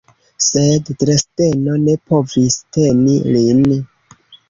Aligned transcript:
Sed 0.45 0.89
Dresdeno 1.03 1.77
ne 1.83 1.97
povis 2.09 2.59
teni 2.79 3.23
lin. 3.33 3.67